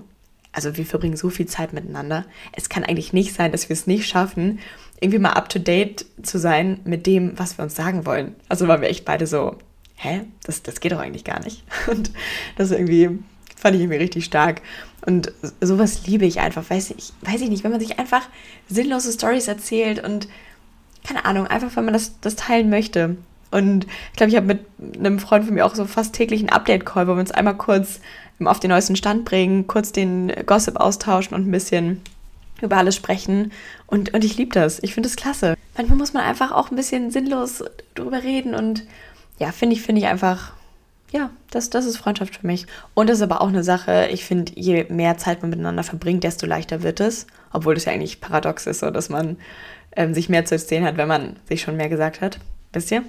[0.52, 2.26] also wir verbringen so viel Zeit miteinander.
[2.54, 4.60] Es kann eigentlich nicht sein, dass wir es nicht schaffen,
[5.02, 8.36] irgendwie mal up to date zu sein mit dem, was wir uns sagen wollen.
[8.48, 9.58] Also waren wir echt beide so,
[9.96, 10.22] hä?
[10.44, 11.64] Das, das geht doch eigentlich gar nicht.
[11.88, 12.12] Und
[12.56, 13.20] das irgendwie
[13.66, 14.62] fand ich irgendwie richtig stark.
[15.08, 16.70] Und sowas liebe ich einfach.
[16.70, 18.22] Weiß ich, weiß ich nicht, wenn man sich einfach
[18.70, 20.28] sinnlose Stories erzählt und
[21.04, 23.18] keine Ahnung, einfach wenn man das, das teilen möchte.
[23.50, 24.60] Und ich glaube, ich habe mit
[25.00, 28.02] einem Freund von mir auch so fast täglich einen Update-Call, wo wir uns einmal kurz
[28.44, 32.02] auf den neuesten Stand bringen, kurz den Gossip austauschen und ein bisschen
[32.62, 33.52] über alles sprechen.
[33.88, 34.78] Und, und ich liebe das.
[34.84, 35.58] Ich finde es klasse.
[35.76, 37.64] Manchmal muss man einfach auch ein bisschen sinnlos
[37.96, 38.84] drüber reden und
[39.40, 40.54] ja, finde ich, finde ich einfach,
[41.12, 42.66] ja, das, das ist Freundschaft für mich.
[42.94, 46.24] Und das ist aber auch eine Sache, ich finde, je mehr Zeit man miteinander verbringt,
[46.24, 47.28] desto leichter wird es.
[47.54, 49.38] Obwohl das ja eigentlich paradox ist, so dass man
[49.96, 52.40] ähm, sich mehr zu erzählen hat, wenn man sich schon mehr gesagt hat.
[52.74, 53.04] Wisst ihr?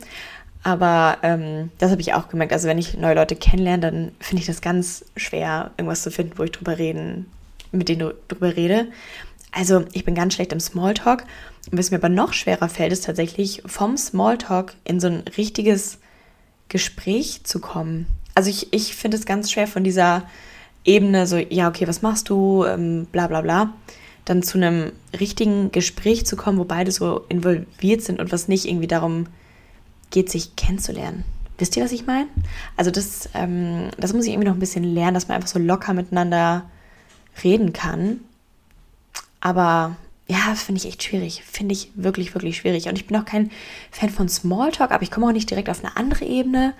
[0.62, 2.52] Aber ähm, das habe ich auch gemerkt.
[2.52, 6.38] Also wenn ich neue Leute kennenlerne, dann finde ich das ganz schwer, irgendwas zu finden,
[6.38, 7.30] wo ich drüber reden,
[7.72, 8.86] mit denen drüber rede.
[9.52, 11.24] Also ich bin ganz schlecht im Smalltalk.
[11.70, 15.98] Und was mir aber noch schwerer fällt, ist tatsächlich vom Smalltalk in so ein richtiges
[16.68, 18.06] Gespräch zu kommen.
[18.34, 20.24] Also ich, ich finde es ganz schwer von dieser
[20.84, 23.72] Ebene, so, ja, okay, was machst du, ähm, bla bla bla,
[24.24, 28.66] dann zu einem richtigen Gespräch zu kommen, wo beide so involviert sind und was nicht
[28.66, 29.26] irgendwie darum
[30.10, 31.24] geht, sich kennenzulernen.
[31.58, 32.28] Wisst ihr, was ich meine?
[32.76, 35.58] Also das, ähm, das muss ich irgendwie noch ein bisschen lernen, dass man einfach so
[35.58, 36.68] locker miteinander
[37.42, 38.20] reden kann.
[39.40, 39.96] Aber
[40.28, 41.42] ja, finde ich echt schwierig.
[41.44, 42.88] Finde ich wirklich, wirklich schwierig.
[42.88, 43.50] Und ich bin auch kein
[43.90, 46.74] Fan von Smalltalk, aber ich komme auch nicht direkt auf eine andere Ebene.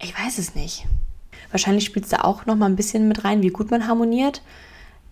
[0.00, 0.86] Ich weiß es nicht.
[1.50, 4.42] Wahrscheinlich spielt es da auch noch mal ein bisschen mit rein, wie gut man harmoniert.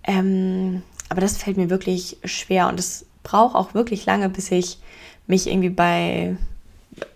[0.05, 4.79] Ähm, aber das fällt mir wirklich schwer und es braucht auch wirklich lange, bis ich
[5.27, 6.37] mich irgendwie bei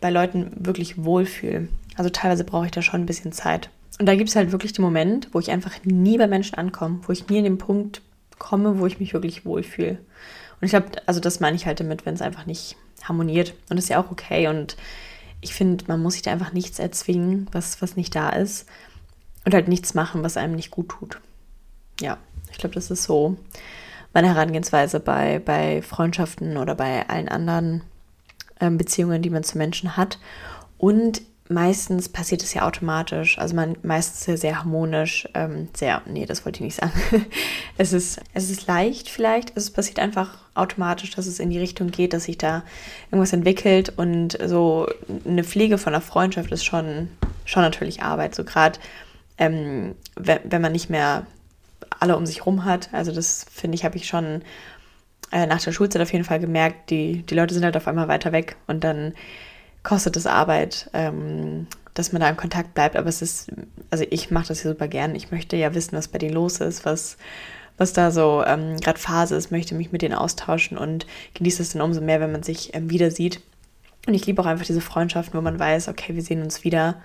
[0.01, 1.69] bei Leuten wirklich wohlfühle.
[1.97, 3.71] Also teilweise brauche ich da schon ein bisschen Zeit.
[3.99, 7.01] Und da gibt es halt wirklich den Moment, wo ich einfach nie bei Menschen ankomme,
[7.07, 8.03] wo ich nie an den Punkt
[8.41, 9.99] komme, wo ich mich wirklich wohlfühle.
[10.61, 13.55] Und ich glaube, also das meine ich halt damit, wenn es einfach nicht harmoniert.
[13.69, 14.49] Und das ist ja auch okay.
[14.49, 14.77] Und
[15.41, 18.67] ich finde, man muss sich da einfach nichts erzwingen, was, was nicht da ist.
[19.45, 21.21] Und halt nichts machen, was einem nicht gut tut.
[22.01, 22.19] Ja,
[22.51, 23.37] ich glaube, das ist so
[24.13, 27.83] meine Herangehensweise bei, bei Freundschaften oder bei allen anderen
[28.61, 30.19] ähm, Beziehungen, die man zu Menschen hat.
[30.77, 33.39] Und meistens passiert es ja automatisch.
[33.39, 36.93] Also man meistens sehr, sehr harmonisch, ähm, sehr, nee, das wollte ich nicht sagen.
[37.79, 41.91] es, ist, es ist leicht vielleicht, es passiert einfach automatisch, dass es in die Richtung
[41.91, 42.63] geht, dass sich da
[43.11, 44.89] irgendwas entwickelt und so
[45.27, 47.09] eine Pflege von einer Freundschaft ist schon,
[47.45, 48.35] schon natürlich Arbeit.
[48.35, 48.79] So gerade,
[49.37, 51.27] ähm, wenn, wenn man nicht mehr
[51.99, 52.91] alle um sich rum hat.
[52.93, 54.43] Also das finde ich, habe ich schon
[55.33, 58.09] äh, nach der Schulzeit auf jeden Fall gemerkt, die, die Leute sind halt auf einmal
[58.09, 59.15] weiter weg und dann
[59.83, 62.97] kostet es Arbeit, ähm, dass man da in Kontakt bleibt.
[62.97, 63.51] Aber es ist,
[63.91, 65.15] also ich mache das ja super gern.
[65.15, 67.17] Ich möchte ja wissen, was bei denen los ist, was,
[67.77, 71.73] was da so ähm, gerade Phase ist, möchte mich mit denen austauschen und genieße es
[71.73, 73.41] dann umso mehr, wenn man sich ähm, wieder sieht.
[74.07, 77.01] Und ich liebe auch einfach diese Freundschaften, wo man weiß, okay, wir sehen uns wieder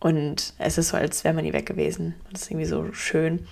[0.00, 2.14] und es ist so, als wäre man nie weg gewesen.
[2.32, 3.46] Das ist irgendwie so schön.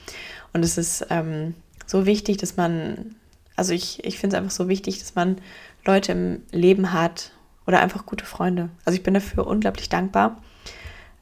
[0.53, 1.55] Und es ist ähm,
[1.87, 3.15] so wichtig, dass man,
[3.55, 5.37] also ich, ich finde es einfach so wichtig, dass man
[5.85, 7.33] Leute im Leben hat
[7.69, 8.71] oder einfach gute Freunde.
[8.87, 10.39] Also ich bin dafür unglaublich dankbar.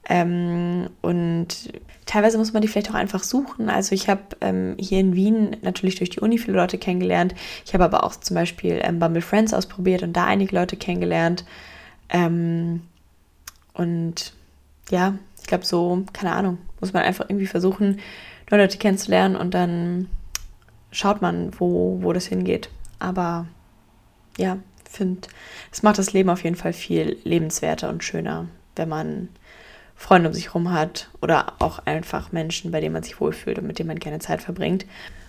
[0.09, 1.49] Ähm, und
[2.07, 3.69] teilweise muss man die vielleicht auch einfach suchen.
[3.69, 7.35] Also ich habe ähm, hier in Wien natürlich durch die Uni viele Leute kennengelernt.
[7.65, 11.45] Ich habe aber auch zum Beispiel ähm, Bumble Friends ausprobiert und da einige Leute kennengelernt.
[12.11, 12.83] Ähm,
[13.75, 14.33] und
[14.89, 17.99] ja, ich glaube so, keine Ahnung, muss man einfach irgendwie versuchen,
[18.53, 20.09] neue Leute kennenzulernen und dann
[20.93, 22.71] schaut man, wo, wo das hingeht.
[23.01, 23.47] Aber
[24.39, 24.59] ja,
[24.97, 25.29] finde,
[25.73, 29.29] es macht das Leben auf jeden Fall viel lebenswerter und schöner, wenn man
[29.97, 33.67] Freunde um sich herum hat oder auch einfach Menschen, bei denen man sich wohlfühlt und
[33.67, 34.85] mit denen man gerne Zeit verbringt.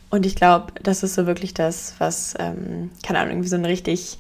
[0.10, 3.66] Und ich glaube, das ist so wirklich das, was, ähm, keine Ahnung, irgendwie so ein
[3.66, 4.20] richtig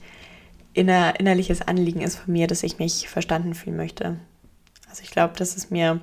[0.74, 4.18] inner, innerliches Anliegen ist von mir, dass ich mich verstanden fühlen möchte.
[4.90, 6.02] Also ich glaube, das ist mir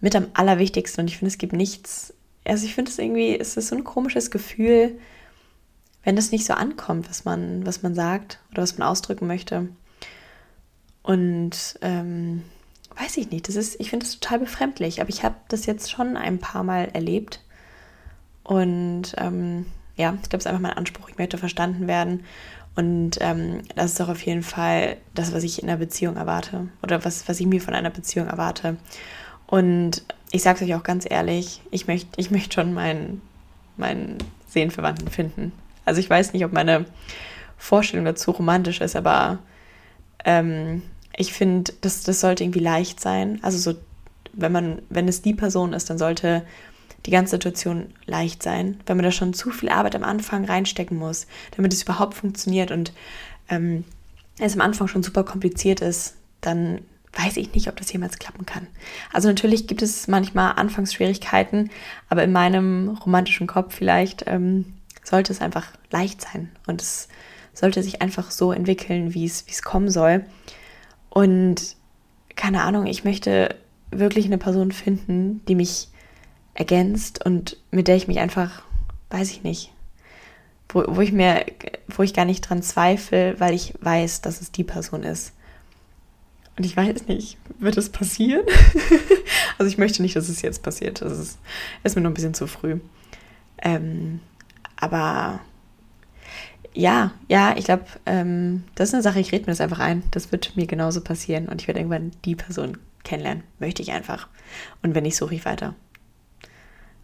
[0.00, 2.14] mit am allerwichtigsten und ich finde, es gibt nichts,
[2.44, 4.98] also ich finde es irgendwie, es ist so ein komisches Gefühl,
[6.04, 9.68] wenn das nicht so ankommt, was man, was man sagt oder was man ausdrücken möchte.
[11.02, 12.42] Und ähm,
[12.96, 15.90] weiß ich nicht, das ist, ich finde das total befremdlich, aber ich habe das jetzt
[15.90, 17.40] schon ein paar Mal erlebt.
[18.44, 22.24] Und ähm, ja, ich glaube, es ist einfach mein Anspruch, ich möchte verstanden werden.
[22.74, 26.68] Und ähm, das ist auch auf jeden Fall das, was ich in einer Beziehung erwarte
[26.82, 28.76] oder was, was ich mir von einer Beziehung erwarte.
[29.46, 33.20] Und ich sage es euch auch ganz ehrlich, ich möchte ich möcht schon meinen,
[33.76, 34.16] meinen
[34.48, 35.52] Seelenverwandten finden.
[35.84, 36.86] Also ich weiß nicht, ob meine
[37.56, 39.38] Vorstellung dazu romantisch ist, aber
[40.24, 40.82] ähm,
[41.16, 43.38] ich finde, das, das sollte irgendwie leicht sein.
[43.42, 43.78] Also so,
[44.32, 46.42] wenn man, wenn es die Person ist, dann sollte
[47.06, 48.80] die ganze Situation leicht sein.
[48.86, 52.70] Wenn man da schon zu viel Arbeit am Anfang reinstecken muss, damit es überhaupt funktioniert
[52.70, 52.92] und
[53.48, 53.84] ähm,
[54.38, 56.80] es am Anfang schon super kompliziert ist, dann
[57.14, 58.66] weiß ich nicht, ob das jemals klappen kann.
[59.12, 61.70] Also natürlich gibt es manchmal Anfangsschwierigkeiten,
[62.08, 64.64] aber in meinem romantischen Kopf vielleicht ähm,
[65.02, 67.08] sollte es einfach leicht sein und es
[67.52, 70.24] sollte sich einfach so entwickeln, wie es, wie es kommen soll.
[71.10, 71.76] Und
[72.34, 73.54] keine Ahnung, ich möchte
[73.90, 75.88] wirklich eine Person finden, die mich
[76.54, 78.62] ergänzt und mit der ich mich einfach,
[79.10, 79.72] weiß ich nicht,
[80.68, 81.44] wo, wo ich mir,
[81.88, 85.34] wo ich gar nicht dran zweifle, weil ich weiß, dass es die Person ist.
[86.56, 88.44] Und ich weiß nicht, wird es passieren?
[89.58, 91.00] also ich möchte nicht, dass es jetzt passiert.
[91.00, 91.38] Das ist,
[91.82, 92.78] ist mir noch ein bisschen zu früh.
[93.62, 94.20] Ähm,
[94.82, 95.38] aber
[96.74, 100.02] ja, ja, ich glaube, ähm, das ist eine Sache, ich rede mir das einfach ein.
[100.10, 103.44] Das wird mir genauso passieren und ich werde irgendwann die Person kennenlernen.
[103.60, 104.26] Möchte ich einfach.
[104.82, 105.76] Und wenn nicht, suche ich weiter.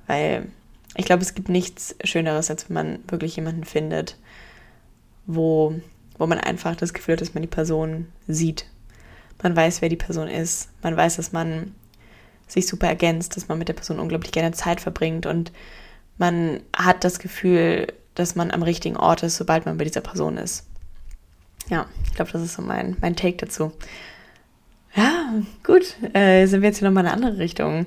[0.08, 0.48] Weil
[0.96, 4.18] ich glaube, es gibt nichts Schöneres, als wenn man wirklich jemanden findet,
[5.26, 5.80] wo,
[6.18, 8.66] wo man einfach das Gefühl hat, dass man die Person sieht.
[9.40, 10.70] Man weiß, wer die Person ist.
[10.82, 11.76] Man weiß, dass man
[12.48, 15.52] sich super ergänzt, dass man mit der Person unglaublich gerne Zeit verbringt und
[16.18, 20.36] man hat das Gefühl, dass man am richtigen Ort ist, sobald man bei dieser Person
[20.36, 20.66] ist.
[21.68, 23.72] Ja, ich glaube, das ist so mein, mein Take dazu.
[24.94, 25.94] Ja, gut.
[26.14, 27.86] Äh, sind wir jetzt hier nochmal in eine andere Richtung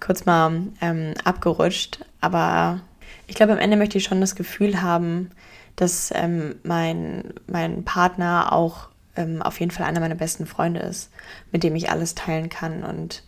[0.00, 2.04] kurz mal ähm, abgerutscht.
[2.20, 2.80] Aber
[3.26, 5.30] ich glaube, am Ende möchte ich schon das Gefühl haben,
[5.76, 11.10] dass ähm, mein, mein Partner auch ähm, auf jeden Fall einer meiner besten Freunde ist,
[11.52, 13.22] mit dem ich alles teilen kann und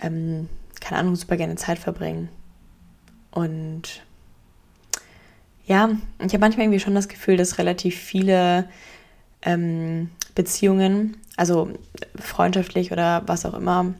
[0.00, 0.48] ähm,
[0.80, 2.28] keine Ahnung, super gerne Zeit verbringen.
[3.34, 4.04] Und
[5.66, 8.68] ja, ich habe manchmal irgendwie schon das Gefühl, dass relativ viele
[9.42, 11.70] ähm, Beziehungen, also
[12.16, 13.94] freundschaftlich oder was auch immer,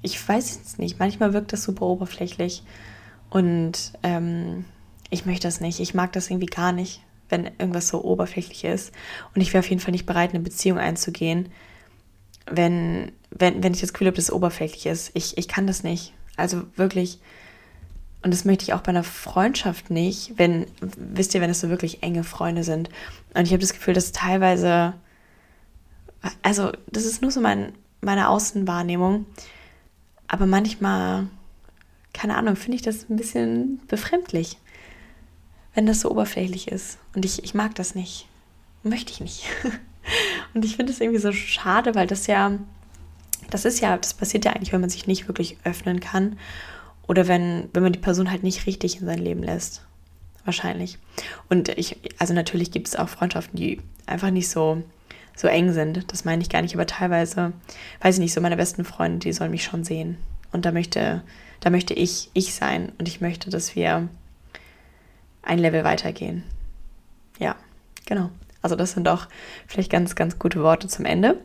[0.00, 2.62] ich weiß es nicht, manchmal wirkt das super oberflächlich
[3.30, 4.64] und ähm,
[5.10, 5.80] ich möchte das nicht.
[5.80, 8.92] Ich mag das irgendwie gar nicht, wenn irgendwas so oberflächlich ist.
[9.34, 11.48] Und ich wäre auf jeden Fall nicht bereit, eine Beziehung einzugehen,
[12.46, 15.10] wenn, wenn, wenn ich das Gefühl habe, dass es oberflächlich ist.
[15.14, 16.12] Ich, ich kann das nicht.
[16.36, 17.18] Also wirklich,
[18.22, 21.68] und das möchte ich auch bei einer Freundschaft nicht, wenn, wisst ihr, wenn es so
[21.68, 22.88] wirklich enge Freunde sind.
[23.34, 24.94] Und ich habe das Gefühl, dass teilweise,
[26.42, 29.26] also das ist nur so mein, meiner Außenwahrnehmung.
[30.26, 31.28] Aber manchmal,
[32.12, 34.58] keine Ahnung, finde ich das ein bisschen befremdlich,
[35.74, 36.98] wenn das so oberflächlich ist.
[37.14, 38.26] Und ich, ich mag das nicht.
[38.82, 39.44] Möchte ich nicht.
[40.54, 42.52] Und ich finde es irgendwie so schade, weil das ja,
[43.50, 46.36] das ist ja, das passiert ja eigentlich, wenn man sich nicht wirklich öffnen kann.
[47.08, 49.82] Oder wenn, wenn man die Person halt nicht richtig in sein Leben lässt.
[50.44, 50.98] Wahrscheinlich.
[51.48, 54.82] Und ich, also natürlich gibt es auch Freundschaften, die einfach nicht so,
[55.34, 56.10] so eng sind.
[56.12, 57.52] Das meine ich gar nicht, aber teilweise,
[58.00, 60.18] weiß ich nicht, so meine besten Freunde, die sollen mich schon sehen.
[60.52, 61.22] Und da möchte,
[61.60, 62.92] da möchte ich ich sein.
[62.98, 64.08] Und ich möchte, dass wir
[65.42, 66.44] ein Level weitergehen.
[67.38, 67.56] Ja,
[68.06, 68.30] genau.
[68.60, 69.28] Also das sind doch
[69.66, 71.38] vielleicht ganz, ganz gute Worte zum Ende.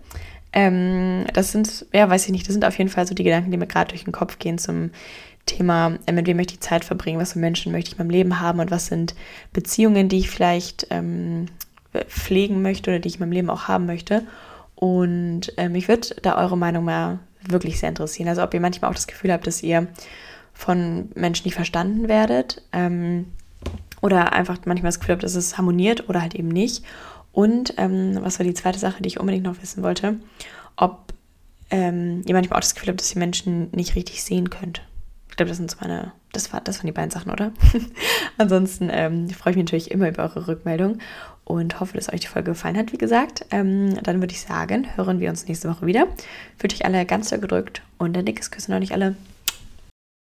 [0.52, 3.52] Ähm, das sind, ja, weiß ich nicht, das sind auf jeden Fall so die Gedanken,
[3.52, 4.92] die mir gerade durch den Kopf gehen zum
[5.46, 8.12] Thema, äh, mit wem möchte ich Zeit verbringen, was für Menschen möchte ich in meinem
[8.12, 9.16] Leben haben und was sind
[9.52, 11.48] Beziehungen, die ich vielleicht ähm,
[12.08, 14.24] pflegen möchte oder die ich in meinem Leben auch haben möchte.
[14.76, 18.30] Und äh, mich würde da eure Meinung mal wirklich sehr interessieren.
[18.30, 19.88] Also ob ihr manchmal auch das Gefühl habt, dass ihr
[20.54, 23.26] von Menschen nicht verstanden werdet ähm,
[24.02, 26.84] oder einfach manchmal das Gefühl habt, dass es harmoniert oder halt eben nicht.
[27.32, 30.18] Und ähm, was war die zweite Sache, die ich unbedingt noch wissen wollte,
[30.76, 31.14] ob
[31.70, 34.82] ähm, ihr manchmal auch das Gefühl habt, dass ihr Menschen nicht richtig sehen könnt.
[35.34, 37.52] Ich glaube, das sind so meine, das, war, das waren die beiden Sachen, oder?
[38.38, 41.00] Ansonsten ähm, freue ich mich natürlich immer über eure Rückmeldung
[41.44, 43.44] und hoffe, dass euch die Folge gefallen hat, wie gesagt.
[43.50, 46.06] Ähm, dann würde ich sagen, hören wir uns nächste Woche wieder.
[46.60, 49.16] Fühlt euch alle ganz doll gedrückt und ein dickes Küssen an euch alle.